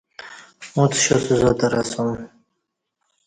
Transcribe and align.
اُݩڅ 0.77 0.93
شاستہ 1.03 1.35
زاتر 1.41 1.71
اسوم 1.81 2.11